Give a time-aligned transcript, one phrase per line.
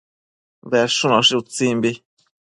[0.71, 1.91] Bedshunoshi utsimbi